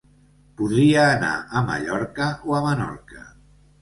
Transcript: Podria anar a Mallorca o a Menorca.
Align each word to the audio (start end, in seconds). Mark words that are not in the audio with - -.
Podria 0.61 1.03
anar 1.09 1.33
a 1.59 1.63
Mallorca 1.67 2.31
o 2.51 2.57
a 2.61 2.63
Menorca. 2.69 3.27